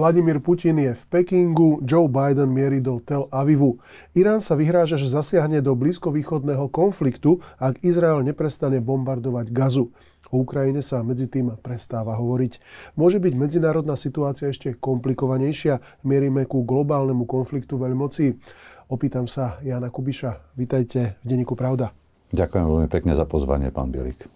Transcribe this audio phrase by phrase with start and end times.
[0.00, 3.84] Vladimír Putin je v Pekingu, Joe Biden mierí do Tel Avivu.
[4.16, 9.92] Irán sa vyhráža, že zasiahne do blízkovýchodného konfliktu, ak Izrael neprestane bombardovať Gazu.
[10.32, 12.64] O Ukrajine sa medzi tým prestáva hovoriť.
[12.96, 15.84] Môže byť medzinárodná situácia ešte komplikovanejšia?
[16.08, 18.40] Mierime ku globálnemu konfliktu veľmocí.
[18.88, 20.56] Opýtam sa Jana Kubiša.
[20.56, 21.99] Vítajte v Denníku Pravda.
[22.30, 24.26] Ďakujem veľmi pekne za pozvanie, pán Bielik.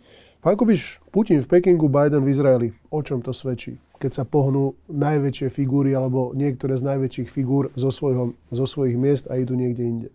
[0.44, 2.68] Pán Kubiš, Putin v Pekingu, Biden v Izraeli.
[2.92, 3.80] O čom to svedčí?
[4.04, 9.32] keď sa pohnú najväčšie figúry alebo niektoré z najväčších figúr zo, svojho, zo svojich miest
[9.32, 10.08] a idú niekde inde?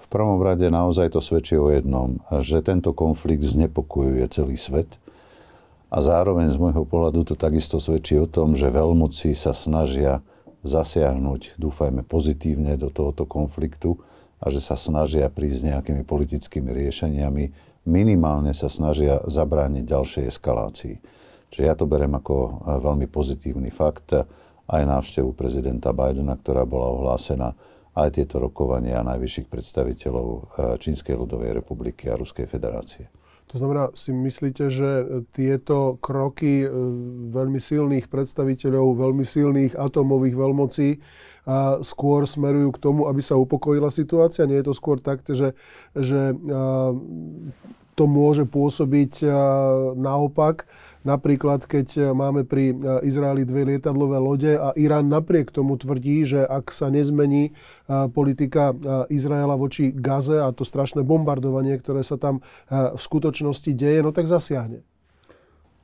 [0.00, 4.96] V prvom rade naozaj to svedčí o jednom, že tento konflikt znepokojuje celý svet
[5.92, 10.24] a zároveň z môjho pohľadu to takisto svedčí o tom, že veľmoci sa snažia
[10.64, 14.00] zasiahnuť, dúfajme, pozitívne do tohoto konfliktu
[14.38, 17.44] a že sa snažia prísť nejakými politickými riešeniami,
[17.88, 20.94] minimálne sa snažia zabrániť ďalšej eskalácii.
[21.48, 24.12] Čiže ja to berem ako e, veľmi pozitívny fakt.
[24.68, 27.56] Aj návštevu prezidenta Bidena, ktorá bola ohlásená,
[27.96, 30.40] aj tieto rokovania najvyšších predstaviteľov e,
[30.76, 33.08] Čínskej ľudovej republiky a Ruskej federácie.
[33.48, 34.90] To znamená, si myslíte, že
[35.32, 36.68] tieto kroky e,
[37.32, 40.90] veľmi silných predstaviteľov, veľmi silných atomových veľmocí
[41.48, 44.44] a skôr smerujú k tomu, aby sa upokojila situácia?
[44.44, 45.56] Nie je to skôr tak, že,
[45.96, 46.36] že
[47.96, 49.24] to môže pôsobiť
[49.96, 50.68] naopak,
[51.08, 56.28] Napríklad, keď e, máme pri e, Izraeli dve lietadlové lode a Irán napriek tomu tvrdí,
[56.28, 57.52] že ak sa nezmení e,
[58.12, 58.76] politika
[59.08, 64.28] Izraela voči Gaze a to strašné bombardovanie, ktoré sa tam v skutočnosti deje, no tak
[64.28, 64.84] zasiahne.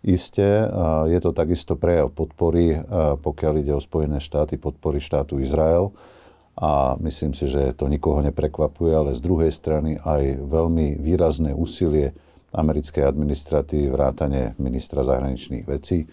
[0.05, 0.69] Isté,
[1.09, 2.77] je to takisto prejav podpory,
[3.25, 5.97] pokiaľ ide o Spojené štáty, podpory štátu Izrael.
[6.61, 12.13] A myslím si, že to nikoho neprekvapuje, ale z druhej strany aj veľmi výrazné úsilie
[12.55, 16.07] americkej administratívy, vrátane ministra zahraničných vecí,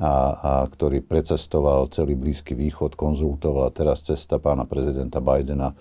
[0.00, 5.76] a, a ktorý precestoval celý Blízky východ, konzultoval a teraz cesta pána prezidenta Bidena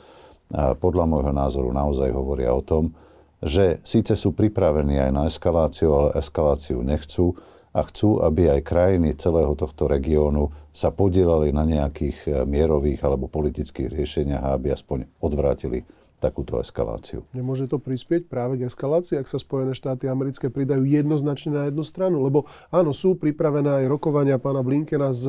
[0.52, 2.92] a podľa môjho názoru naozaj hovoria o tom,
[3.40, 7.34] že síce sú pripravení aj na eskaláciu, ale eskaláciu nechcú
[7.72, 13.32] a chcú, aby aj krajiny celého tohto regiónu sa podielali na nejakých eh, mierových alebo
[13.32, 15.88] politických riešeniach, aby aspoň odvrátili
[16.22, 17.26] takúto eskaláciu.
[17.34, 21.82] Nemôže to prispieť práve k eskalácii, ak sa Spojené štáty americké pridajú jednoznačne na jednu
[21.82, 22.22] stranu?
[22.22, 25.26] Lebo áno, sú pripravené aj rokovania pána Blinkena s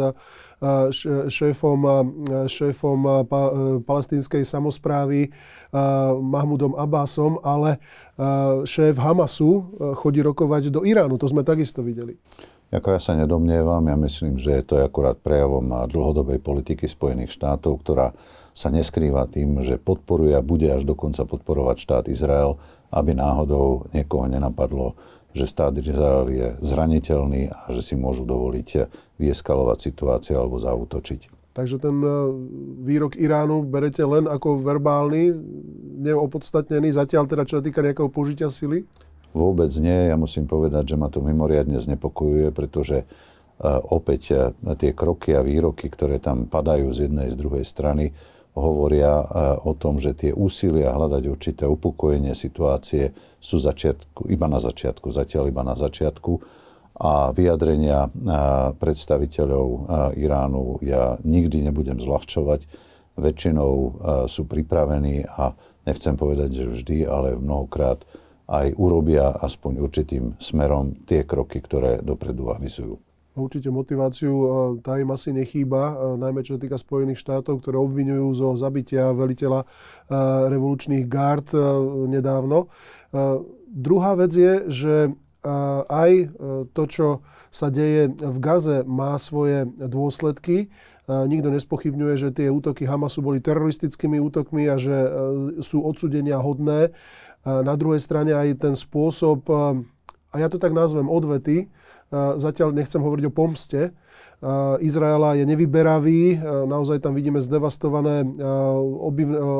[1.32, 1.80] šéfom,
[2.44, 3.00] šéfom
[3.88, 5.32] palestínskej samozprávy
[6.20, 7.80] Mahmudom Abbasom, ale
[8.68, 11.16] šéf Hamasu chodí rokovať do Iránu.
[11.16, 12.20] To sme takisto videli.
[12.72, 17.84] Ako ja sa nedomnievam, ja myslím, že je to akurát prejavom dlhodobej politiky Spojených štátov,
[17.84, 18.16] ktorá
[18.56, 22.56] sa neskrýva tým, že podporuje a bude až dokonca podporovať štát Izrael,
[22.88, 24.96] aby náhodou niekoho nenapadlo,
[25.36, 28.88] že štát Izrael je zraniteľný a že si môžu dovoliť
[29.20, 31.52] vyeskalovať situáciu alebo zautočiť.
[31.52, 32.08] Takže ten e,
[32.80, 35.36] výrok Iránu berete len ako verbálny,
[36.00, 38.88] neopodstatnený, zatiaľ teda čo sa týka nejakého použitia sily?
[39.32, 40.12] Vôbec nie.
[40.12, 44.40] Ja musím povedať, že ma to mimoriadne znepokojuje, pretože uh, opäť uh,
[44.76, 48.12] tie kroky a výroky, ktoré tam padajú z jednej z druhej strany,
[48.52, 49.24] hovoria e,
[49.64, 55.48] o tom, že tie úsilia hľadať určité upokojenie situácie sú začiatku, iba na začiatku, zatiaľ
[55.48, 56.32] iba na začiatku.
[57.02, 58.10] A vyjadrenia e,
[58.76, 59.78] predstaviteľov e,
[60.20, 62.92] Iránu ja nikdy nebudem zľahčovať.
[63.12, 65.52] Väčšinou sú pripravení a
[65.84, 68.08] nechcem povedať, že vždy, ale mnohokrát
[68.52, 73.00] aj urobia aspoň určitým smerom tie kroky, ktoré dopredu avizujú.
[73.32, 74.32] Určite motiváciu
[74.84, 79.64] tá im asi nechýba, najmä čo sa týka Spojených štátov, ktoré obvinujú zo zabitia veliteľa
[80.52, 81.48] revolučných gard
[82.12, 82.68] nedávno.
[83.72, 84.94] Druhá vec je, že
[85.88, 86.28] aj
[86.76, 87.06] to, čo
[87.48, 90.68] sa deje v Gaze, má svoje dôsledky.
[91.08, 95.08] Nikto nespochybňuje, že tie útoky Hamasu boli teroristickými útokmi a že
[95.64, 96.92] sú odsudenia hodné.
[97.42, 99.46] Na druhej strane aj ten spôsob,
[100.32, 101.70] a ja to tak nazvem odvety,
[102.12, 103.96] Zatiaľ nechcem hovoriť o pomste.
[104.84, 108.28] Izraela je nevyberavý, naozaj tam vidíme zdevastované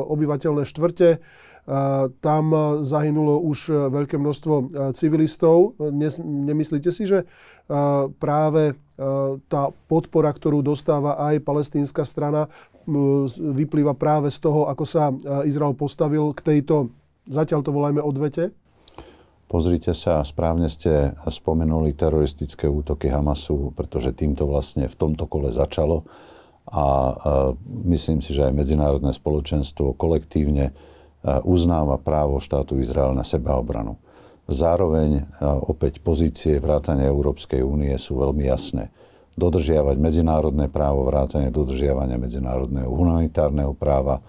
[0.05, 1.17] obyvateľné štvrte.
[2.19, 2.45] Tam
[2.83, 4.53] zahynulo už veľké množstvo
[4.93, 5.79] civilistov.
[6.21, 7.25] Nemyslíte si, že
[8.21, 8.77] práve
[9.49, 12.51] tá podpora, ktorú dostáva aj palestínska strana,
[13.39, 15.09] vyplýva práve z toho, ako sa
[15.47, 16.91] Izrael postavil k tejto,
[17.27, 18.51] zatiaľ to volajme odvete?
[19.47, 26.09] Pozrite sa, správne ste spomenuli teroristické útoky Hamasu, pretože týmto vlastne v tomto kole začalo
[26.63, 27.13] a
[27.85, 30.73] myslím si, že aj medzinárodné spoločenstvo kolektívne
[31.45, 33.99] uznáva právo štátu Izrael na sebaobranu.
[34.49, 35.23] Zároveň
[35.69, 38.91] opäť pozície vrátania Európskej únie sú veľmi jasné.
[39.39, 44.19] Dodržiavať medzinárodné právo, vrátanie dodržiavania medzinárodného humanitárneho práva,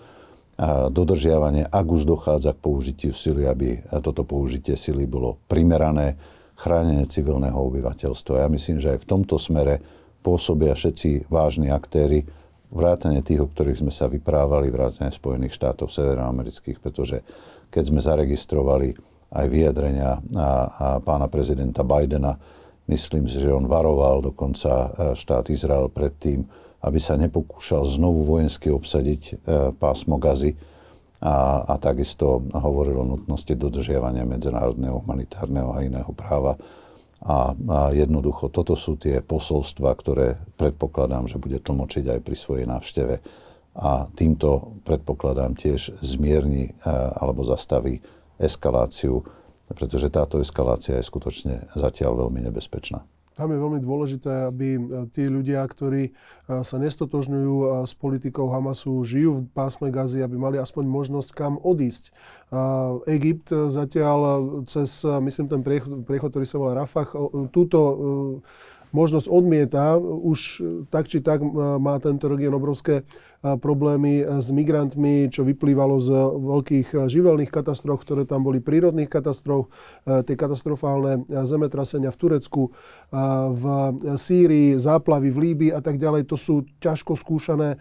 [0.91, 6.15] dodržiavanie, ak už dochádza k použitiu sily, aby toto použitie sily bolo primerané,
[6.55, 8.47] chránenie civilného obyvateľstva.
[8.47, 9.83] Ja myslím, že aj v tomto smere
[10.23, 12.23] pôsobia všetci vážni aktéry,
[12.71, 17.27] vrátane tých, o ktorých sme sa vyprávali, vrátane Spojených štátov severoamerických, pretože
[17.75, 18.95] keď sme zaregistrovali
[19.35, 22.39] aj vyjadrenia a, a pána prezidenta Bidena.
[22.87, 26.47] Myslím si, že on varoval dokonca e, štát Izrael pred tým,
[26.85, 29.35] aby sa nepokúšal znovu vojensky obsadiť e,
[29.73, 30.53] pásmo Gazy
[31.25, 36.61] a, a takisto hovoril o nutnosti dodržiavania medzinárodného humanitárneho a iného práva.
[37.25, 42.67] A, a jednoducho toto sú tie posolstva, ktoré predpokladám, že bude tlmočiť aj pri svojej
[42.69, 43.15] návšteve.
[43.75, 46.73] A týmto predpokladám tiež zmierni e,
[47.17, 48.05] alebo zastaví
[48.37, 49.25] eskaláciu,
[49.73, 53.01] pretože táto eskalácia je skutočne zatiaľ veľmi nebezpečná.
[53.35, 56.13] Tam je veľmi dôležité, aby e, tí ľudia, ktorí e,
[56.63, 61.55] sa nestotožňujú e, s politikou Hamasu, žijú v pásme Gazy, aby mali aspoň možnosť kam
[61.59, 62.15] odísť.
[63.11, 65.63] Egypt zatiaľ cez, myslím, ten
[66.07, 67.11] priechod, ktorý sa volá Rafah,
[67.51, 67.79] túto
[68.95, 69.99] možnosť odmieta.
[69.99, 71.43] Už tak či tak
[71.83, 73.03] má tento región obrovské
[73.45, 76.09] problémy s migrantmi, čo vyplývalo z
[76.41, 79.69] veľkých živelných katastrof, ktoré tam boli, prírodných katastrof,
[80.09, 82.73] tie katastrofálne zemetrasenia v Turecku,
[83.53, 83.65] v
[84.17, 86.25] Sýrii, záplavy v Líbii a tak ďalej.
[86.33, 87.77] To sú ťažko skúšané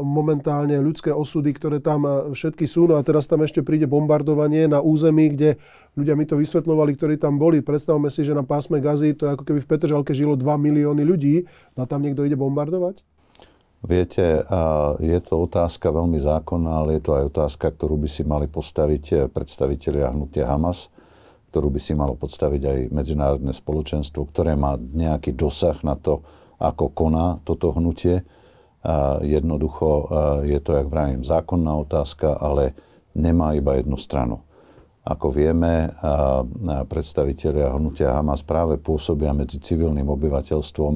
[0.00, 2.88] momentálne ľudské osudy, ktoré tam všetky sú.
[2.88, 5.60] No a teraz tam ešte príde bombardovanie na území, kde
[6.00, 7.60] ľudia mi to vysvetľovali, ktorí tam boli.
[7.60, 11.04] Predstavme si, že na pásme Gazy to je ako keby v Petržalke žilo 2 milióny
[11.04, 11.44] ľudí.
[11.76, 13.04] No a tam niekto ide bombardovať?
[13.78, 14.42] Viete,
[14.98, 19.04] je to otázka veľmi zákonná, ale je to aj otázka, ktorú by si mali postaviť
[19.14, 20.90] eh, predstavitelia hnutia Hamas,
[21.54, 26.26] ktorú by si malo podstaviť aj medzinárodné spoločenstvo, ktoré má nejaký dosah na to,
[26.58, 28.26] ako koná toto hnutie.
[29.22, 30.10] Jednoducho
[30.46, 32.74] je to, jak vravím, zákonná otázka, ale
[33.14, 34.42] nemá iba jednu stranu.
[35.02, 35.88] Ako vieme,
[36.86, 40.94] predstavitelia hnutia Hamas práve pôsobia medzi civilným obyvateľstvom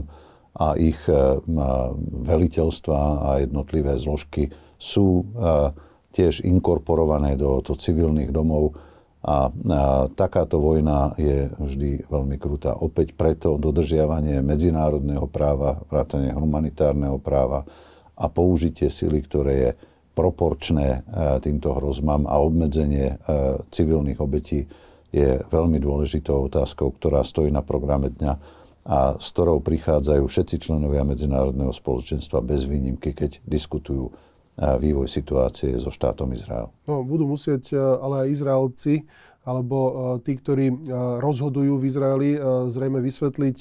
[0.53, 1.41] a ich e,
[2.29, 5.73] veliteľstva a jednotlivé zložky sú e,
[6.13, 8.77] tiež inkorporované do, do civilných domov
[9.25, 12.77] a, a takáto vojna je vždy veľmi krutá.
[12.77, 17.65] Opäť preto dodržiavanie medzinárodného práva, vrátanie humanitárneho práva
[18.13, 19.71] a použitie sily, ktoré je
[20.13, 21.01] proporčné e,
[21.41, 23.17] týmto hrozbám a obmedzenie
[23.73, 24.69] civilných obetí
[25.13, 31.07] je veľmi dôležitou otázkou, ktorá stojí na programe dňa a s ktorou prichádzajú všetci členovia
[31.07, 34.11] medzinárodného spoločenstva bez výnimky, keď diskutujú
[34.59, 36.69] vývoj situácie so štátom Izrael.
[36.85, 38.95] No, budú musieť ale aj Izraelci
[39.43, 39.93] alebo e,
[40.23, 40.77] tí, ktorí e,
[41.19, 42.39] rozhodujú v Izraeli, e,
[42.71, 43.59] zrejme vysvetliť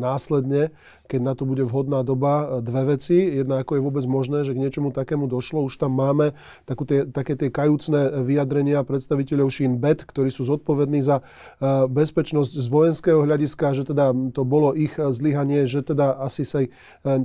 [0.00, 0.72] následne,
[1.10, 3.18] keď na to bude vhodná doba, dve veci.
[3.42, 5.66] Jedna, ako je vôbec možné, že k niečomu takému došlo.
[5.66, 11.02] Už tam máme takú tie, také tie kajúcne vyjadrenia predstaviteľov Shin Bet, ktorí sú zodpovední
[11.02, 11.26] za
[11.90, 16.62] bezpečnosť z vojenského hľadiska, že teda to bolo ich zlyhanie, že teda asi sa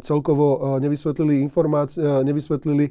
[0.01, 2.89] celkovo nevysvetlili informácie, nevysvetlili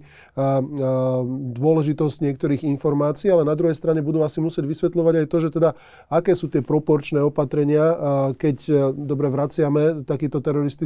[1.59, 5.75] dôležitosť niektorých informácií, ale na druhej strane budú asi musieť vysvetľovať aj to, že teda
[6.07, 7.97] aké sú tie proporčné opatrenia,
[8.39, 10.84] keď e, dobre vraciame takýto teroristický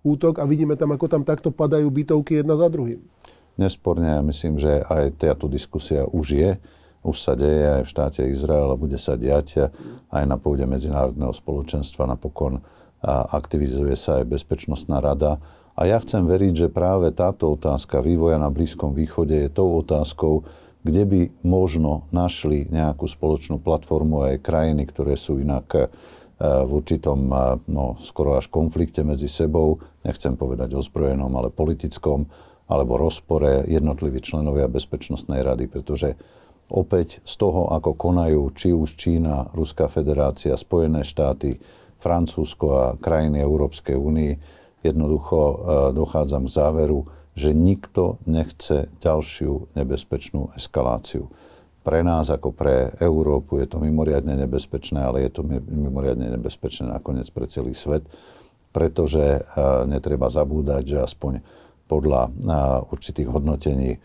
[0.00, 3.04] útok a vidíme tam, ako tam takto padajú bytovky jedna za druhým.
[3.54, 6.50] Nesporne, ja myslím, že aj táto diskusia už je.
[7.04, 9.68] Už sa deje aj v štáte Izrael a bude sa diať
[10.08, 12.08] aj na pôde medzinárodného spoločenstva.
[12.08, 12.64] Napokon
[13.30, 15.36] aktivizuje sa aj Bezpečnostná rada.
[15.76, 20.48] A ja chcem veriť, že práve táto otázka vývoja na Blízkom východe je tou otázkou,
[20.80, 25.92] kde by možno našli nejakú spoločnú platformu aj krajiny, ktoré sú inak
[26.44, 27.36] v určitom, e,
[27.70, 32.28] no, skoro až konflikte medzi sebou, nechcem povedať ozbrojenom, ale politickom,
[32.68, 36.16] alebo rozpore jednotliví členovia Bezpečnostnej rady, pretože
[36.72, 41.60] opäť z toho, ako konajú či už Čína, Ruská federácia, Spojené štáty,
[42.00, 44.40] Francúzsko a krajiny Európskej únie,
[44.84, 45.56] jednoducho e,
[45.96, 47.00] dochádzam k záveru,
[47.34, 51.26] že nikto nechce ďalšiu nebezpečnú eskaláciu.
[51.84, 53.60] Pre nás ako pre Európu.
[53.60, 58.08] Je to mimoriadne nebezpečné, ale je to mimoriadne nebezpečné nakoniec pre celý svet,
[58.72, 59.44] pretože eh,
[59.84, 61.44] netreba zabúdať, že aspoň
[61.84, 62.32] podľa eh,
[62.88, 64.00] určitých hodnotení eh,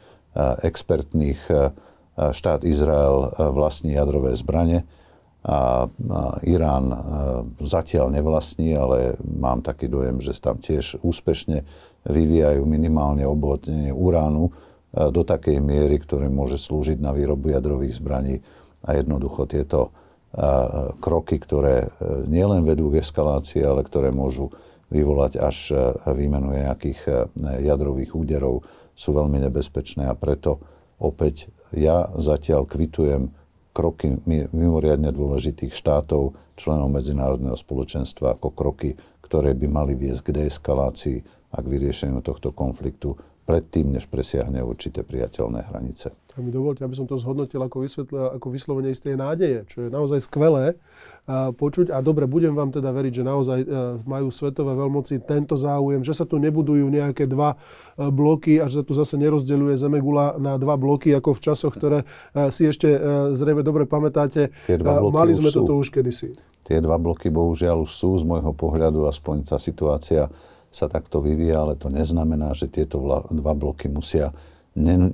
[0.67, 1.41] expertných
[2.19, 4.83] štát Izrael vlastní jadrové zbranie.
[5.39, 5.87] A
[6.43, 6.91] Irán
[7.63, 11.63] zatiaľ nevlastní, ale mám taký dojem, že tam tiež úspešne
[12.07, 14.47] vyvíjajú minimálne obohatnenie uránu.
[14.47, 14.51] e,
[14.93, 18.41] do takej miery, ktoré môže slúžiť na výrobu jadrových zbraní.
[18.81, 19.93] A jednoducho tieto,
[21.01, 21.89] kroky, ktoré
[22.29, 24.53] nielen vedú k eskalácii, ale ktoré môžu
[24.93, 25.57] vyvolať až
[26.05, 27.29] výmenu nejakých
[27.65, 30.05] jadrových úderov, sú veľmi nebezpečné.
[30.05, 30.61] A preto
[31.01, 33.33] opäť ja zatiaľ kvitujem
[33.73, 41.17] kroky mimoriadne dôležitých štátov, členov medzinárodného spoločenstva ako kroky, ktoré by mali viesť k deeskalácii
[41.53, 43.17] a k vyriešeniu tohto konfliktu
[43.49, 46.13] predtým, než presiahne určité priateľné hranice.
[46.29, 49.89] Tak mi dovolte, aby som to zhodnotil ako, vysvetlil, ako vyslovenie istej nádeje, čo je
[49.89, 50.77] naozaj skvelé
[51.25, 51.89] a, počuť.
[51.89, 56.05] A dobre, budem vám teda veriť, že naozaj a, e, majú svetové veľmoci tento záujem,
[56.05, 57.59] že sa tu nebudujú nejaké dva a,
[57.97, 61.73] e, bloky a že sa tu zase nerozdeľuje Zemegula na dva bloky, ako v časoch,
[61.73, 62.05] ktoré
[62.37, 64.53] a, e, si ešte a, zrejme dobre pamätáte.
[64.69, 65.65] Tie dva bloky Mali sme sú.
[65.65, 66.37] toto už kedysi.
[66.69, 70.29] Tie dva bloky bohužiaľ už sú z môjho pohľadu, aspoň tá situácia
[70.69, 74.33] sa takto vyvíja, ale to neznamená, že tieto dva bloky musia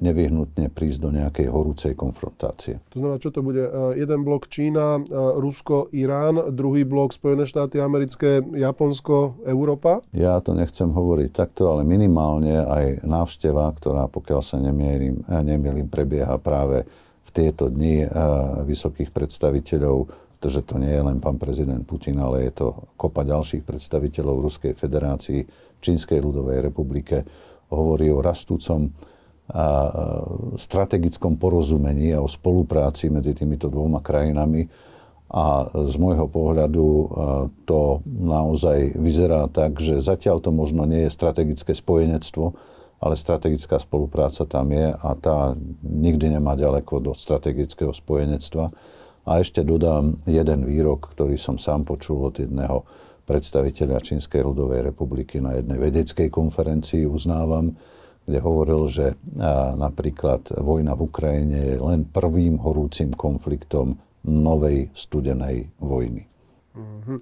[0.04, 2.84] nevyhnutne prísť do nejakej horúcej konfrontácie.
[2.94, 3.64] To znamená, čo to bude?
[3.64, 5.02] E, jeden blok Čína, e,
[5.40, 10.04] Rusko, Irán, druhý blok Spojené štáty americké, Japonsko, Európa?
[10.12, 15.88] Ja to nechcem hovoriť takto, ale minimálne aj návšteva, ktorá pokiaľ sa nemierim, e, nemierim
[15.88, 16.86] prebieha práve
[17.26, 18.06] v tieto dni
[18.70, 23.66] vysokých predstaviteľov pretože to nie je len pán prezident Putin, ale je to kopa ďalších
[23.66, 25.42] predstaviteľov Ruskej federácii,
[25.82, 27.26] Čínskej ľudovej republike,
[27.74, 28.94] hovorí o rastúcom
[29.50, 29.90] a
[30.54, 34.70] strategickom porozumení a o spolupráci medzi týmito dvoma krajinami.
[35.34, 36.86] A z môjho pohľadu
[37.66, 42.54] to naozaj vyzerá tak, že zatiaľ to možno nie je strategické spojenectvo,
[43.02, 48.70] ale strategická spolupráca tam je a tá nikdy nemá ďaleko do strategického spojenectva.
[49.26, 52.86] A ešte dodám jeden výrok, ktorý som sám počul od jedného
[53.26, 57.74] predstaviteľa Čínskej ľudovej republiky na jednej vedeckej konferencii, uznávam,
[58.26, 59.18] kde hovoril, že
[59.78, 66.26] napríklad vojna v Ukrajine je len prvým horúcim konfliktom novej studenej vojny.
[66.78, 67.20] Mm-hmm.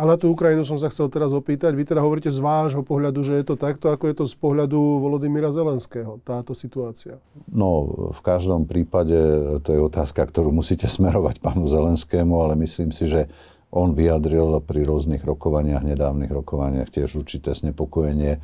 [0.00, 1.76] A na tú Ukrajinu som sa chcel teraz opýtať.
[1.76, 4.80] Vy teda hovoríte z vášho pohľadu, že je to takto, ako je to z pohľadu
[4.96, 7.20] Volodymyra Zelenského, táto situácia?
[7.52, 9.12] No, v každom prípade
[9.60, 13.28] to je otázka, ktorú musíte smerovať pánu Zelenskému, ale myslím si, že
[13.68, 18.40] on vyjadril pri rôznych rokovaniach, nedávnych rokovaniach tiež určité znepokojenie,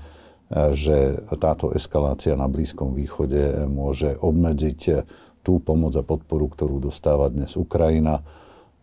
[0.76, 5.08] že táto eskalácia na Blízkom východe môže obmedziť
[5.40, 8.22] tú pomoc a podporu, ktorú dostáva dnes Ukrajina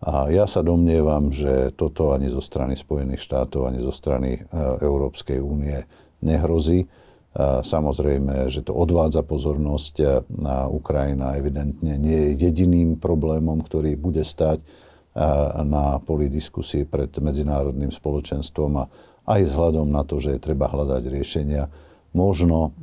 [0.03, 4.39] a ja sa domnievam, že toto ani zo strany Spojených štátov, ani zo strany e,
[4.83, 5.79] Európskej únie
[6.19, 6.91] nehrozí.
[7.63, 14.27] Samozrejme, že to odvádza pozornosť e, na Ukrajina evidentne nie je jediným problémom, ktorý bude
[14.27, 14.65] stať e,
[15.63, 18.85] na poli diskusie pred medzinárodným spoločenstvom a
[19.23, 21.71] aj vzhľadom na to, že je treba hľadať riešenia.
[22.11, 22.75] Možno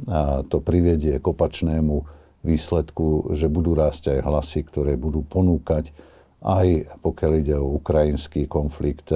[0.49, 2.03] to privedie k opačnému
[2.43, 5.93] výsledku, že budú rásť aj hlasy, ktoré budú ponúkať
[6.41, 9.13] aj pokiaľ ide o ukrajinský konflikt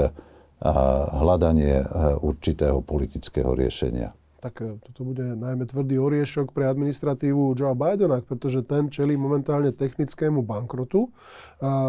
[0.64, 0.74] a
[1.20, 1.86] hľadanie e,
[2.24, 8.60] určitého politického riešenia tak e, toto bude najmä tvrdý oriešok pre administratívu Joe Bidena, pretože
[8.68, 11.08] ten čelí momentálne technickému bankrotu.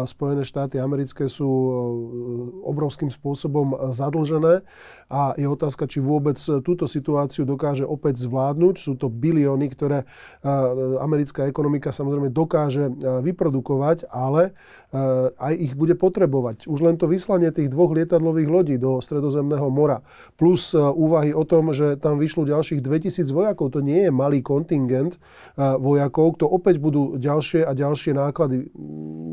[0.06, 1.70] Spojené štáty americké sú e,
[2.64, 4.62] obrovským spôsobom zadlžené
[5.10, 8.74] a je otázka, či vôbec túto situáciu dokáže opäť zvládnuť.
[8.78, 10.06] Sú to bilióny, ktoré e,
[11.02, 12.88] americká ekonomika samozrejme dokáže
[13.22, 14.54] vyprodukovať, ale
[15.36, 16.70] aj ich bude potrebovať.
[16.70, 20.00] Už len to vyslanie tých dvoch lietadlových lodí do Stredozemného mora,
[20.40, 23.76] plus úvahy o tom, že tam vyšlo ďalších 2000 vojakov.
[23.76, 25.20] To nie je malý kontingent
[25.58, 28.70] vojakov, to opäť budú ďalšie a ďalšie náklady.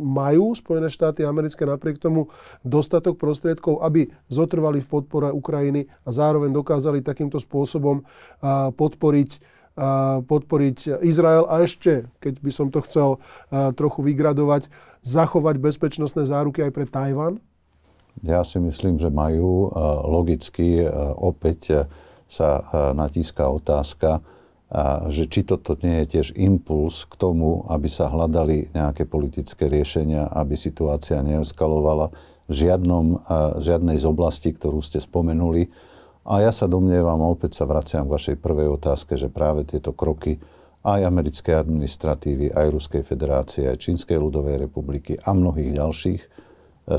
[0.03, 2.29] Majú Spojené štáty americké napriek tomu
[2.65, 8.05] dostatok prostriedkov, aby zotrvali v podpore Ukrajiny a zároveň dokázali takýmto spôsobom
[8.77, 9.53] podporiť
[10.29, 13.17] podporiť Izrael a ešte, keď by som to chcel
[13.73, 14.69] trochu vygradovať,
[15.01, 17.41] zachovať bezpečnostné záruky aj pre Tajvan?
[18.21, 19.73] Ja si myslím, že majú
[20.05, 20.85] logicky
[21.17, 21.89] opäť
[22.29, 22.61] sa
[22.93, 24.21] natíska otázka,
[25.13, 30.33] že či toto nie je tiež impuls k tomu, aby sa hľadali nejaké politické riešenia,
[30.33, 32.09] aby situácia neeskalovala
[32.49, 33.21] v žiadnom,
[33.61, 35.69] žiadnej z oblastí, ktorú ste spomenuli.
[36.25, 39.93] A ja sa domnievam, a opäť sa vraciam k vašej prvej otázke, že práve tieto
[39.93, 40.41] kroky
[40.83, 46.27] aj americkej administratívy, aj Ruskej federácie, aj Čínskej ľudovej republiky a mnohých ďalších e,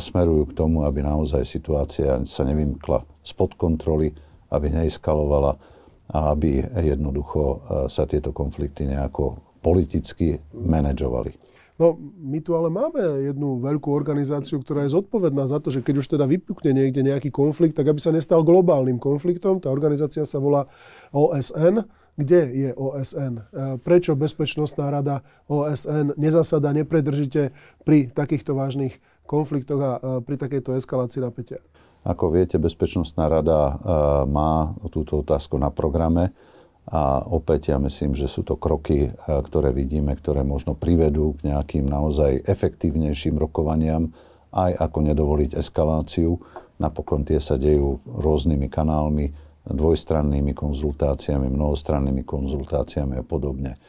[0.00, 4.08] smerujú k tomu, aby naozaj situácia sa nevymkla spod kontroly,
[4.48, 5.73] aby neeskalovala
[6.12, 7.56] a aby jednoducho e,
[7.88, 11.32] sa tieto konflikty nejako politicky manažovali.
[11.74, 15.94] No, my tu ale máme jednu veľkú organizáciu, ktorá je zodpovedná za to, že keď
[15.98, 19.58] už teda vypukne niekde nejaký konflikt, tak aby sa nestal globálnym konfliktom.
[19.58, 20.70] Tá organizácia sa volá
[21.10, 21.82] OSN.
[22.14, 23.34] Kde je OSN?
[23.34, 23.42] E,
[23.82, 27.50] prečo Bezpečnostná rada OSN nezasada nepredržite
[27.82, 29.92] pri takýchto vážnych konfliktoch a
[30.22, 31.58] pri takejto eskalácii napätia?
[32.04, 33.80] Ako viete, Bezpečnostná rada
[34.28, 36.36] má túto otázku na programe
[36.84, 41.88] a opäť ja myslím, že sú to kroky, ktoré vidíme, ktoré možno privedú k nejakým
[41.88, 44.12] naozaj efektívnejším rokovaniam,
[44.52, 46.36] aj ako nedovoliť eskaláciu.
[46.76, 49.32] Napokon tie sa dejú rôznymi kanálmi,
[49.64, 53.80] dvojstrannými konzultáciami, mnohostrannými konzultáciami a podobne.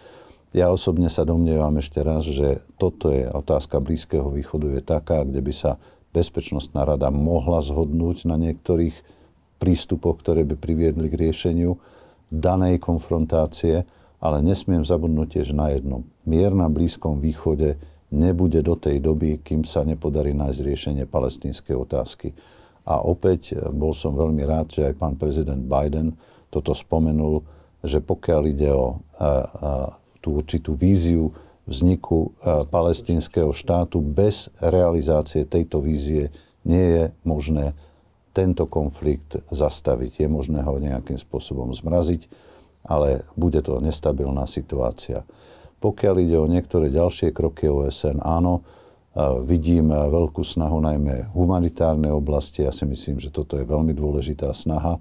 [0.56, 5.44] Ja osobne sa domnievam ešte raz, že toto je otázka Blízkeho východu je taká, kde
[5.44, 5.76] by sa
[6.16, 8.96] Bezpečnostná rada mohla zhodnúť na niektorých
[9.60, 11.76] prístupoch, ktoré by priviedli k riešeniu
[12.32, 13.84] danej konfrontácie,
[14.24, 16.08] ale nesmiem zabudnúť tiež na jedno.
[16.24, 17.76] Mier na Blízkom východe
[18.16, 22.32] nebude do tej doby, kým sa nepodarí nájsť riešenie palestínskej otázky.
[22.88, 26.16] A opäť bol som veľmi rád, že aj pán prezident Biden
[26.48, 27.44] toto spomenul,
[27.84, 29.30] že pokiaľ ide o a, a,
[30.24, 31.30] tú určitú víziu
[31.66, 32.38] vzniku
[32.70, 36.30] palestínskeho štátu, bez realizácie tejto vízie
[36.66, 37.74] nie je možné
[38.34, 40.26] tento konflikt zastaviť.
[40.26, 42.30] Je možné ho nejakým spôsobom zmraziť,
[42.86, 45.26] ale bude to nestabilná situácia.
[45.82, 48.62] Pokiaľ ide o niektoré ďalšie kroky OSN, áno,
[49.48, 52.68] vidím veľkú snahu najmä v humanitárnej oblasti.
[52.68, 55.00] Ja si myslím, že toto je veľmi dôležitá snaha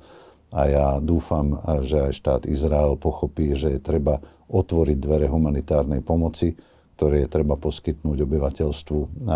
[0.54, 6.54] a ja dúfam, že aj štát Izrael pochopí, že je treba otvoriť dvere humanitárnej pomoci,
[6.94, 9.26] ktoré je treba poskytnúť obyvateľstvu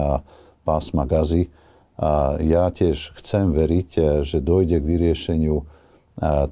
[0.62, 1.50] pásma Gazy.
[1.98, 5.66] A ja tiež chcem veriť, že dojde k vyriešeniu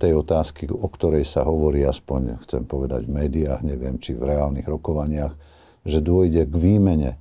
[0.02, 4.66] tej otázky, o ktorej sa hovorí, aspoň chcem povedať v médiách, neviem, či v reálnych
[4.66, 5.38] rokovaniach,
[5.86, 7.12] že dôjde k výmene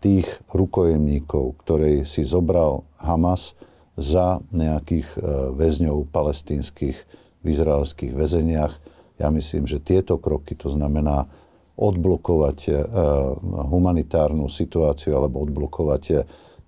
[0.00, 3.57] tých rukojemníkov, ktorej si zobral Hamas
[3.98, 5.20] za nejakých e,
[5.58, 6.96] väzňov palestínskych
[7.42, 8.72] v izraelských väzeniach.
[9.18, 11.26] Ja myslím, že tieto kroky, to znamená
[11.74, 12.72] odblokovať e,
[13.66, 16.14] humanitárnu situáciu alebo odblokovať e,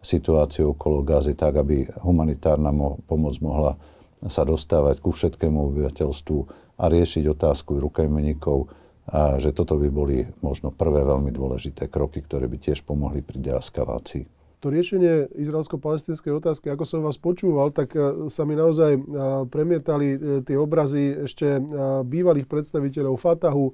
[0.03, 2.75] situáciu okolo Gazy tak, aby humanitárna
[3.07, 3.79] pomoc mohla
[4.27, 6.39] sa dostávať ku všetkému obyvateľstvu
[6.83, 8.69] a riešiť otázku rukojmeníkov,
[9.11, 13.43] a že toto by boli možno prvé veľmi dôležité kroky, ktoré by tiež pomohli pri
[13.43, 19.01] deeskalácii to riešenie izraelsko-palestinskej otázky, ako som vás počúval, tak e, sa mi naozaj e,
[19.49, 21.57] premietali e, tie obrazy ešte
[22.05, 23.73] bývalých predstaviteľov Fatahu,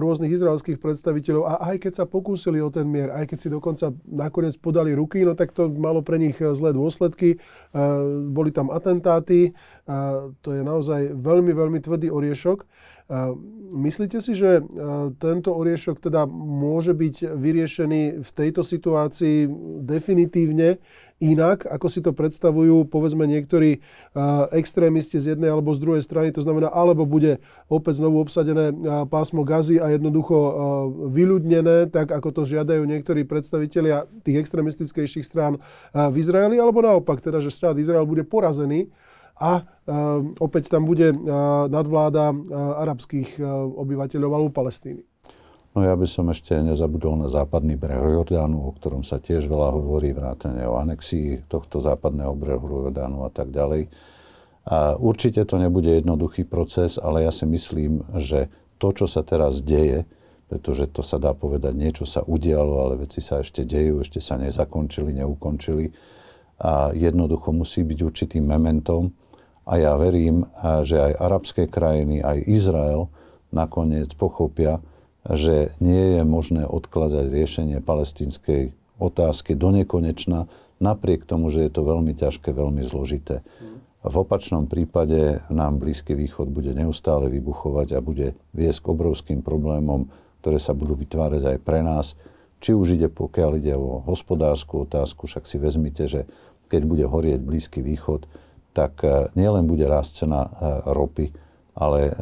[0.00, 3.94] rôznych izraelských predstaviteľov a aj keď sa pokúsili o ten mier, aj keď si dokonca
[4.08, 7.36] nakoniec podali ruky, no tak to malo pre nich zlé dôsledky.
[8.32, 9.52] Boli tam atentáty,
[10.40, 12.64] to je naozaj veľmi, veľmi tvrdý oriešok.
[13.72, 14.60] Myslíte si, že
[15.16, 19.48] tento oriešok teda môže byť vyriešený v tejto situácii
[19.80, 20.76] definitívne
[21.22, 23.80] inak, ako si to predstavujú povedzme niektorí
[24.52, 26.34] extrémisti z jednej alebo z druhej strany.
[26.36, 27.40] To znamená, alebo bude
[27.72, 28.76] opäť znovu obsadené
[29.08, 30.36] pásmo gazy a jednoducho
[31.08, 35.62] vyľudnené, tak ako to žiadajú niektorí predstavitelia tých extrémistickejších strán
[35.96, 38.92] v Izraeli, alebo naopak, teda, že štát Izrael bude porazený
[39.38, 39.64] a
[40.38, 41.12] opäť tam bude
[41.68, 42.32] nadvláda
[42.82, 43.40] arabských
[43.76, 45.02] obyvateľov alebo Palestíny.
[45.72, 49.72] No ja by som ešte nezabudol na západný breh Jordánu, o ktorom sa tiež veľa
[49.72, 53.88] hovorí, vrátane o anexii tohto západného brehu Jordánu a tak ďalej.
[54.68, 59.64] A určite to nebude jednoduchý proces, ale ja si myslím, že to, čo sa teraz
[59.64, 60.04] deje,
[60.52, 64.36] pretože to sa dá povedať, niečo sa udialo, ale veci sa ešte dejú, ešte sa
[64.36, 65.88] nezakončili, neukončili.
[66.60, 69.08] A jednoducho musí byť určitým mementom,
[69.62, 70.46] a ja verím,
[70.82, 73.06] že aj arabské krajiny, aj Izrael
[73.54, 74.82] nakoniec pochopia,
[75.22, 80.50] že nie je možné odkladať riešenie palestinskej otázky do nekonečna,
[80.82, 83.46] napriek tomu, že je to veľmi ťažké, veľmi zložité.
[84.02, 90.10] V opačnom prípade nám Blízky východ bude neustále vybuchovať a bude viesť k obrovským problémom,
[90.42, 92.18] ktoré sa budú vytvárať aj pre nás.
[92.58, 96.26] Či už ide, pokiaľ ide o hospodárskú otázku, však si vezmite, že
[96.66, 98.26] keď bude horieť Blízky východ,
[98.72, 100.50] tak e, nielen bude rásť cena e,
[100.88, 101.26] ropy,
[101.72, 102.12] ale e,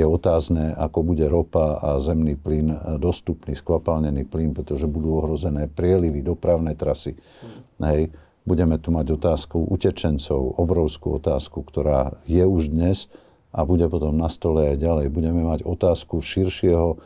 [0.00, 6.24] je otázne, ako bude ropa a zemný plyn dostupný, skvapalnený plyn, pretože budú ohrozené prielivy,
[6.24, 7.16] dopravné trasy.
[7.16, 7.84] Mm.
[7.86, 8.02] Hej.
[8.42, 13.06] Budeme tu mať otázku utečencov, obrovskú otázku, ktorá je už dnes
[13.54, 15.14] a bude potom na stole aj ďalej.
[15.14, 16.98] Budeme mať otázku širšieho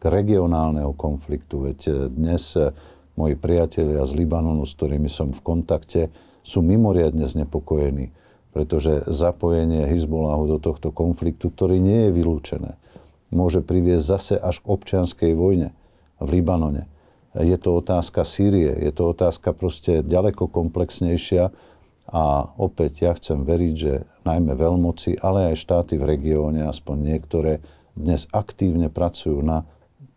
[0.00, 1.68] regionálneho konfliktu.
[1.68, 2.56] Veď dnes
[3.12, 6.08] moji priatelia z Libanonu, s ktorými som v kontakte,
[6.40, 8.16] sú mimoriadne znepokojení
[8.50, 12.72] pretože zapojenie Hezbollahu do tohto konfliktu, ktorý nie je vylúčené,
[13.30, 15.70] môže priviesť zase až k občianskej vojne
[16.18, 16.90] v Libanone.
[17.38, 21.54] Je to otázka Sýrie, je to otázka proste ďaleko komplexnejšia
[22.10, 22.24] a
[22.58, 27.62] opäť ja chcem veriť, že najmä veľmoci, ale aj štáty v regióne, aspoň niektoré,
[27.94, 29.62] dnes aktívne pracujú na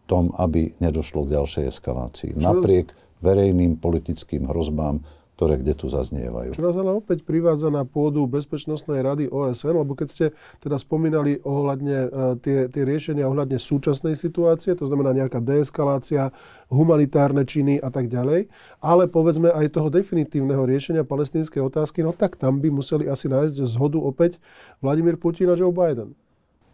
[0.10, 2.32] tom, aby nedošlo k ďalšej eskalácii.
[2.34, 5.06] Napriek verejným politickým hrozbám,
[5.44, 6.56] ktoré kde tu zaznievajú.
[6.56, 10.26] Čo nás ale opäť privádza na pôdu Bezpečnostnej rady OSN, lebo keď ste
[10.64, 16.32] teda spomínali ohľadne uh, tie, tie riešenia ohľadne súčasnej situácie, to znamená nejaká deeskalácia,
[16.72, 18.48] humanitárne činy a tak ďalej,
[18.80, 23.68] ale povedzme aj toho definitívneho riešenia palestínskej otázky, no tak tam by museli asi nájsť
[23.68, 24.40] zhodu opäť
[24.80, 26.16] Vladimír Putin a Joe Biden.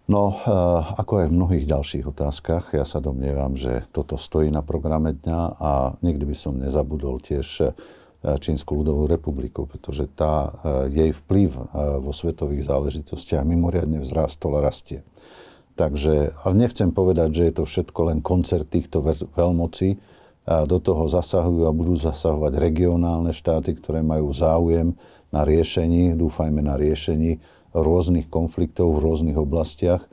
[0.05, 4.61] No, uh, ako aj v mnohých ďalších otázkach, ja sa domnievam, že toto stojí na
[4.61, 5.71] programe dňa a
[6.05, 7.73] nikdy by som nezabudol tiež
[8.19, 11.61] Čínsku ľudovú republiku, pretože tá, eh, jej vplyv eh,
[12.03, 15.07] vo svetových záležitostiach mimoriadne vzrástol a rastie.
[15.79, 18.99] Takže, ale nechcem povedať, že je to všetko len koncert týchto
[19.31, 19.95] veľmocí.
[20.49, 24.97] A do toho zasahujú a budú zasahovať regionálne štáty, ktoré majú záujem
[25.31, 27.39] na riešení, dúfajme na riešení
[27.71, 30.03] rôznych konfliktov v rôznych oblastiach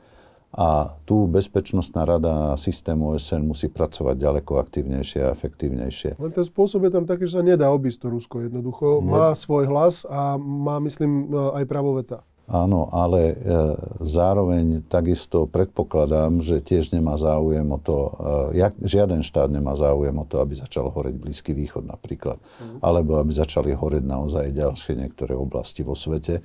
[0.57, 6.17] a tu Bezpečnostná rada a systém OSN musí pracovať ďaleko aktívnejšie a efektívnejšie.
[6.17, 9.05] Len ten spôsob je tam taký, že sa nedá obísť to Rusko jednoducho.
[9.05, 9.13] Nie.
[9.13, 12.25] Má svoj hlas a má, myslím, aj právo veta.
[12.47, 13.55] Áno, ale e,
[13.99, 20.15] zároveň takisto predpokladám, že tiež nemá záujem o to, e, jak, žiaden štát nemá záujem
[20.15, 22.79] o to, aby začal horeť Blízky východ napríklad, mm.
[22.79, 26.39] alebo aby začali horeť naozaj ďalšie niektoré oblasti vo svete,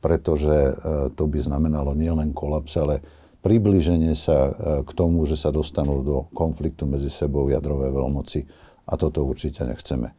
[0.00, 0.72] pretože e,
[1.12, 3.04] to by znamenalo nielen kolaps, ale
[3.42, 4.52] približenie sa e,
[4.86, 8.46] k tomu, že sa dostanú do konfliktu medzi sebou jadrové veľmoci
[8.86, 10.14] a toto určite nechceme.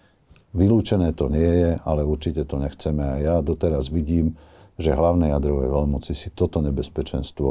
[0.53, 4.38] Vylúčené to nie je, ale určite to nechceme a ja doteraz vidím,
[4.77, 7.49] že hlavné jadrové veľmoci si toto nebezpečenstvo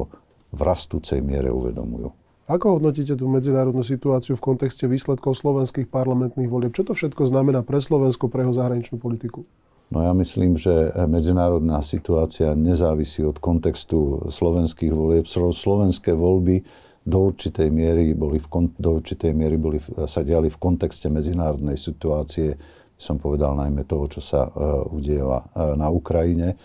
[0.52, 2.12] v rastúcej miere uvedomujú.
[2.50, 6.74] Ako hodnotíte tú medzinárodnú situáciu v kontexte výsledkov slovenských parlamentných volieb?
[6.74, 9.46] Čo to všetko znamená pre Slovensko, pre jeho zahraničnú politiku?
[9.92, 15.28] No ja myslím, že medzinárodná situácia nezávisí od kontextu slovenských volieb.
[15.28, 16.64] Slovenské voľby
[17.04, 19.76] do určitej miery boli, v, do určitej miery boli,
[20.08, 22.56] sa diali v kontexte medzinárodnej situácie,
[22.96, 26.56] som povedal najmä toho, čo sa uh, udieva uh, na Ukrajine.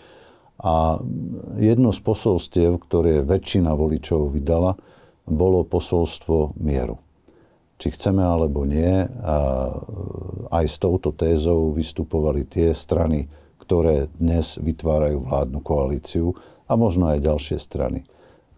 [0.64, 0.96] A
[1.60, 4.72] jedno z posolstiev, ktoré väčšina voličov vydala,
[5.28, 6.96] bolo posolstvo mieru
[7.78, 9.70] či chceme alebo nie, a
[10.50, 13.30] aj s touto tézou vystupovali tie strany,
[13.62, 16.34] ktoré dnes vytvárajú vládnu koalíciu
[16.66, 18.02] a možno aj ďalšie strany.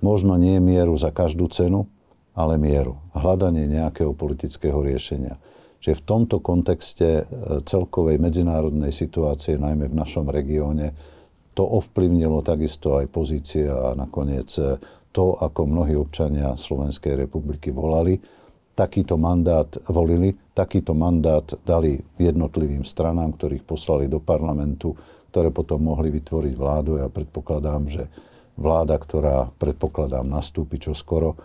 [0.01, 1.85] Možno nie mieru za každú cenu,
[2.33, 2.97] ale mieru.
[3.13, 5.37] Hľadanie nejakého politického riešenia.
[5.81, 7.25] Že v tomto kontexte e,
[7.65, 10.97] celkovej medzinárodnej situácie, najmä v našom regióne,
[11.53, 14.81] to ovplyvnilo takisto aj pozície a nakoniec e,
[15.11, 18.17] to, ako mnohí občania Slovenskej republiky volali,
[18.75, 24.97] takýto mandát volili, takýto mandát dali jednotlivým stranám, ktorých poslali do parlamentu,
[25.31, 26.99] ktoré potom mohli vytvoriť vládu.
[26.99, 28.11] Ja predpokladám, že
[28.59, 31.37] vláda, ktorá predpokladám nastúpi čo skoro,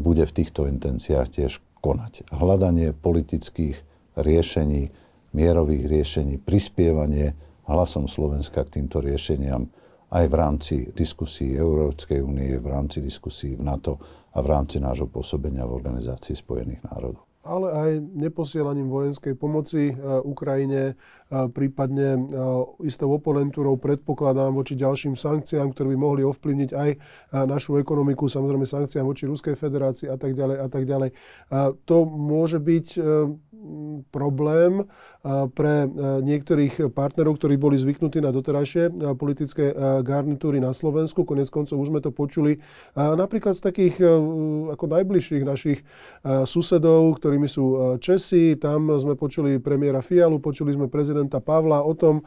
[0.00, 2.32] bude v týchto intenciách tiež konať.
[2.34, 3.76] Hľadanie politických
[4.18, 4.90] riešení,
[5.30, 7.38] mierových riešení, prispievanie
[7.70, 9.70] hlasom Slovenska k týmto riešeniam
[10.10, 15.10] aj v rámci diskusí Európskej únie, v rámci diskusí v NATO a v rámci nášho
[15.10, 17.90] pôsobenia v Organizácii spojených národov ale aj
[18.20, 19.94] neposielaním vojenskej pomoci e,
[20.28, 20.94] Ukrajine, e,
[21.48, 22.20] prípadne e,
[22.84, 26.90] istou oponentúrou predpokladám voči ďalším sankciám, ktoré by mohli ovplyvniť aj
[27.48, 31.10] našu ekonomiku, samozrejme sankciám voči Ruskej federácii a tak ďalej a tak ďalej.
[31.88, 32.86] To môže byť
[34.08, 34.88] problém
[35.52, 35.84] pre
[36.24, 41.28] niektorých partnerov, ktorí boli zvyknutí na doterajšie politické garnitúry na Slovensku.
[41.28, 42.56] Konec koncov už sme to počuli
[42.96, 43.94] napríklad z takých
[44.72, 45.84] ako najbližších našich
[46.24, 48.56] susedov, ktorými sú Česi.
[48.56, 52.24] Tam sme počuli premiéra Fialu, počuli sme prezidenta Pavla o tom,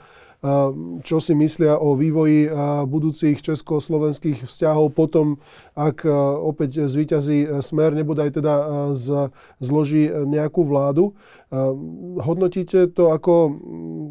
[1.08, 2.52] čo si myslia o vývoji
[2.84, 5.40] budúcich československých vzťahov potom,
[5.72, 6.04] ak
[6.44, 8.92] opäť zvíťazí smer, nebodaj teda
[9.64, 11.16] zloží nejakú vládu.
[12.18, 13.56] Hodnotíte to ako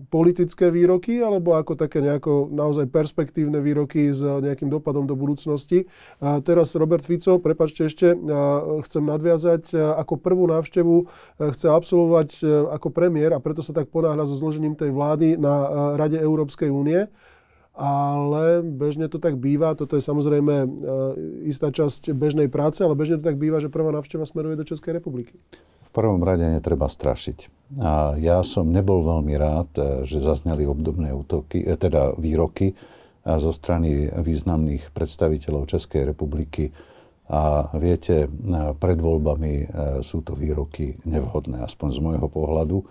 [0.09, 5.91] politické výroky alebo ako také nejako naozaj perspektívne výroky s nejakým dopadom do budúcnosti?
[6.23, 8.15] Teraz Robert Fico, prepačte ešte,
[8.87, 11.11] chcem nadviazať, ako prvú návštevu
[11.51, 12.29] chce absolvovať
[12.73, 15.55] ako premiér a preto sa tak ponáhľa so zložením tej vlády na
[15.99, 17.11] Rade Európskej únie
[17.73, 20.67] ale bežne to tak býva, toto je samozrejme e,
[21.49, 25.01] istá časť bežnej práce, ale bežne to tak býva, že prvá návšteva smeruje do Českej
[25.01, 25.41] republiky.
[25.81, 27.73] V prvom rade netreba strašiť.
[27.81, 32.77] A ja som nebol veľmi rád, e, že zazneli obdobné útoky, e, teda výroky
[33.23, 36.75] zo strany významných predstaviteľov Českej republiky.
[37.31, 38.27] A viete,
[38.83, 39.71] pred voľbami
[40.03, 42.83] sú to výroky nevhodné, aspoň z môjho pohľadu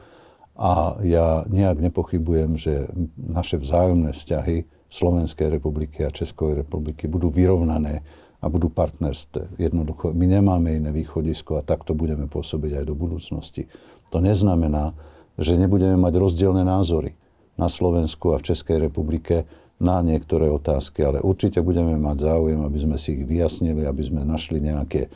[0.56, 8.04] a ja nejak nepochybujem, že naše vzájomné vzťahy Slovenskej republiky a Českej republiky budú vyrovnané
[8.42, 9.56] a budú partnerstve.
[9.62, 13.70] Jednoducho, my nemáme iné východisko a takto budeme pôsobiť aj do budúcnosti.
[14.12, 14.98] To neznamená,
[15.40, 17.16] že nebudeme mať rozdielne názory
[17.56, 19.48] na Slovensku a v Českej republike
[19.82, 24.22] na niektoré otázky, ale určite budeme mať záujem, aby sme si ich vyjasnili, aby sme
[24.22, 25.10] našli nejaké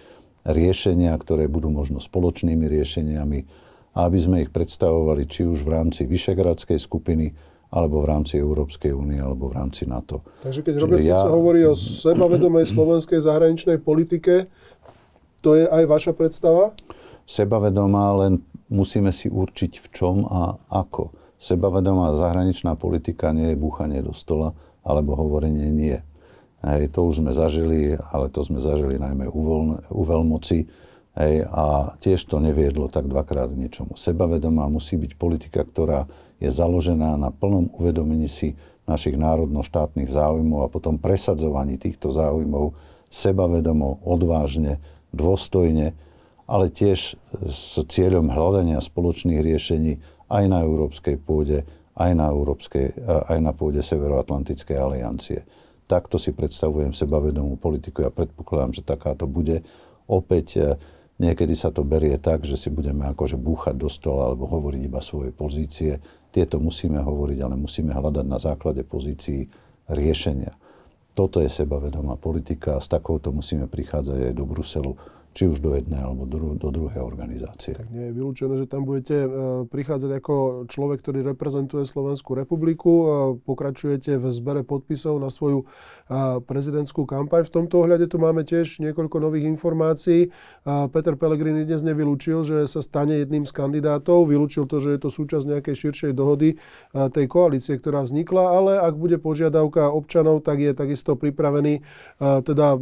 [0.45, 3.64] riešenia, ktoré budú možno spoločnými riešeniami
[3.95, 7.31] a aby sme ich predstavovali či už v rámci Vyšegradskej skupiny,
[7.71, 10.21] alebo v rámci Európskej únie, alebo v rámci NATO.
[10.43, 11.23] Takže keď Robert ja...
[11.23, 14.47] Fico hovorí o sebavedomej slovenskej zahraničnej politike,
[15.39, 16.75] to je aj vaša predstava?
[17.25, 23.99] Sebavedomá, len musíme si určiť v čom a ako sebavedomá zahraničná politika nie je búchanie
[24.01, 24.53] do stola
[24.86, 25.97] alebo hovorenie nie.
[26.65, 30.65] Hej, to už sme zažili, ale to sme zažili najmä u, voľn, u veľmoci.
[31.15, 33.95] Hej, a tiež to neviedlo tak dvakrát ničomu.
[33.95, 36.12] Sebavedomá musí byť politika, ktorá
[36.43, 42.75] je založená na plnom uvedomení si našich národno-štátnych záujmov a potom presadzovaní týchto záujmov
[43.08, 44.84] sebavedomo, odvážne,
[45.15, 45.95] dôstojne,
[46.45, 47.15] ale tiež
[47.47, 49.97] s cieľom hľadania spoločných riešení
[50.28, 51.63] aj na európskej pôde,
[51.95, 55.47] aj na, európskej, aj na pôde Severoatlantickej aliancie.
[55.88, 58.04] Takto si predstavujem sebavedomú politiku.
[58.04, 59.62] Ja predpokladám, že takáto bude.
[60.06, 60.62] Opäť e,
[61.19, 64.99] niekedy sa to berie tak, že si budeme akože búchať do stola alebo hovoriť iba
[64.99, 65.99] svoje pozície.
[66.32, 69.47] Tieto musíme hovoriť, ale musíme hľadať na základe pozícií
[69.88, 70.56] riešenia.
[71.15, 74.91] Toto je sebavedomá politika a s takouto musíme prichádzať aj do Bruselu
[75.36, 77.76] či už do jednej alebo do, do druhej organizácie.
[77.76, 79.30] Tak nie je vylúčené, že tam budete e,
[79.67, 80.36] prichádzať ako
[80.71, 83.06] človek, ktorý reprezentuje Slovenskú republiku, e,
[83.43, 87.43] pokračujete v zbere podpisov na svoju e, prezidentskú kampaň.
[87.43, 90.32] V tomto ohľade tu máme tiež niekoľko nových informácií.
[90.63, 94.32] Peter Pellegrini dnes nevylúčil, že sa stane jedným z kandidátov.
[94.32, 96.56] Vylúčil to, že je to súčasť nejakej širšej dohody
[96.93, 101.82] tej koalície, ktorá vznikla, ale ak bude požiadavka občanov, tak je takisto pripravený
[102.21, 102.78] teda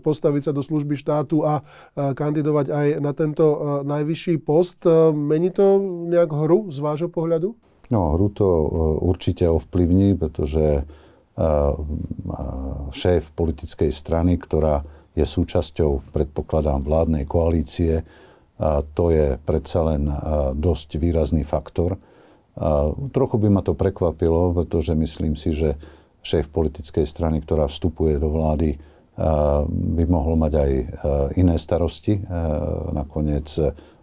[0.00, 1.66] postaviť sa do služby štátu a
[1.98, 4.86] kandidovať aj na tento najvyšší post.
[5.12, 7.58] Mení to nejak hru z vášho pohľadu?
[7.90, 8.46] No, hru to
[9.02, 10.86] určite ovplyvní, pretože
[12.94, 14.86] šéf politickej strany, ktorá
[15.18, 18.06] je súčasťou, predpokladám, vládnej koalície,
[18.94, 20.10] to je predsa len
[20.54, 21.98] dosť výrazný faktor.
[23.14, 25.78] Trochu by ma to prekvapilo, pretože myslím si, že
[26.26, 28.78] šéf politickej strany, ktorá vstupuje do vlády,
[29.68, 30.70] by mohol mať aj
[31.34, 32.22] iné starosti,
[32.94, 33.50] nakoniec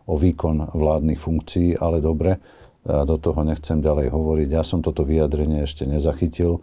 [0.05, 2.37] o výkon vládnych funkcií, ale dobre,
[2.83, 4.49] do toho nechcem ďalej hovoriť.
[4.51, 6.59] Ja som toto vyjadrenie ešte nezachytil,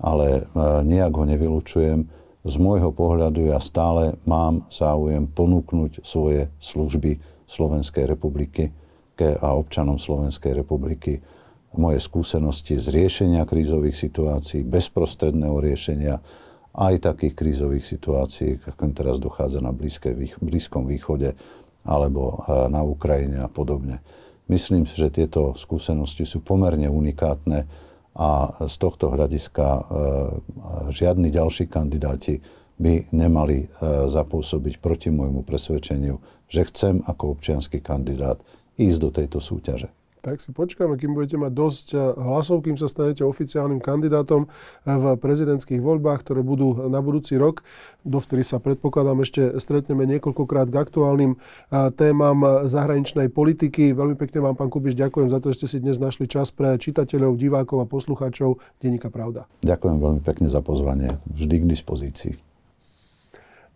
[0.00, 0.48] ale
[0.82, 2.08] nejak ho nevylučujem.
[2.40, 8.72] Z môjho pohľadu ja stále mám záujem ponúknuť svoje služby Slovenskej republiky
[9.20, 11.20] a občanom Slovenskej republiky
[11.76, 16.16] moje skúsenosti z riešenia krízových situácií, bezprostredného riešenia,
[16.74, 19.74] aj takých krízových situácií, ako teraz dochádza na
[20.38, 21.34] Blízkom východe
[21.82, 23.98] alebo e, na Ukrajine a podobne.
[24.46, 27.66] Myslím si, že tieto skúsenosti sú pomerne unikátne
[28.14, 28.30] a
[28.66, 29.82] z tohto hľadiska e,
[30.90, 32.42] žiadni ďalší kandidáti
[32.80, 33.66] by nemali e,
[34.08, 38.38] zapôsobiť proti môjmu presvedčeniu, že chcem ako občianský kandidát
[38.78, 39.99] ísť do tejto súťaže.
[40.20, 44.50] Tak si počkáme, kým budete mať dosť eh, hlasov, kým sa stanete oficiálnym kandidátom eh,
[44.84, 47.64] v prezidentských voľbách, ktoré budú na budúci rok.
[48.04, 53.96] Dovtedy sa predpokladám ešte stretneme niekoľkokrát k aktuálnym eh, témam zahraničnej politiky.
[53.96, 56.76] Veľmi pekne vám, pán Kubiš, ďakujem za to, že ste si dnes našli čas pre
[56.76, 59.48] čitateľov, divákov a poslucháčov Denníka Pravda.
[59.64, 61.16] Ďakujem veľmi pekne za pozvanie.
[61.32, 62.49] Vždy k dispozícii.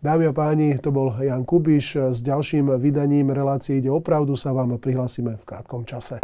[0.03, 2.11] Dámy a páni, to bol Jan Kubiš.
[2.11, 6.21] S ďalším vydaním relácie Ide o pravdu sa vám prihlásime v krátkom čase.